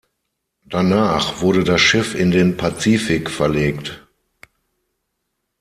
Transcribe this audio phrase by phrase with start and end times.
[0.65, 4.03] Danach wurde das Schiff in den Pazifik verlegt.